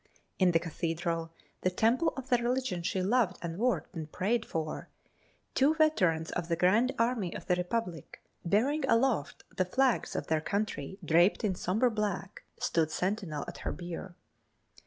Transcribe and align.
In 0.39 0.49
the 0.49 0.57
Cathedral, 0.59 1.31
the 1.61 1.69
temple 1.69 2.11
of 2.17 2.29
the 2.29 2.37
religion 2.39 2.81
she 2.81 3.03
loved 3.03 3.37
and 3.43 3.59
worked 3.59 3.93
and 3.93 4.11
prayed 4.11 4.47
for, 4.47 4.89
two 5.53 5.75
veterans 5.75 6.31
of 6.31 6.47
the 6.47 6.55
Grand 6.55 6.91
Army 6.97 7.35
of 7.35 7.45
the 7.45 7.53
Republic, 7.53 8.19
bearing 8.43 8.83
aloft 8.89 9.43
the 9.57 9.63
flags 9.65 10.15
of 10.15 10.25
their 10.25 10.41
country 10.41 10.97
draped 11.05 11.43
in 11.43 11.53
sombre 11.53 11.91
black, 11.91 12.43
stood 12.59 12.89
sentinel 12.89 13.45
at 13.47 13.59
her 13.59 13.71
bier. 13.71 14.15